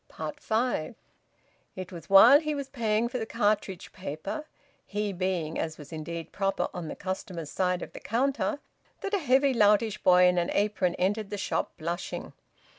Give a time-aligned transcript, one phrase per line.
[0.39, 0.95] FIVE.
[1.75, 4.47] It was while he was paying for the cartridge paper
[4.87, 8.57] he being, as was indeed proper, on the customers' side of the counter
[9.01, 12.33] that a heavy loutish boy in an apron entered the shop, blushing.